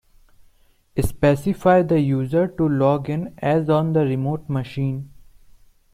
[0.99, 5.11] Specify the user to log in as on the remote machine.